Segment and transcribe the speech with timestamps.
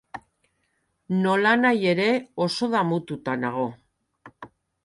[1.25, 2.09] Nolanahi ere,
[2.47, 3.71] oso damututa nago.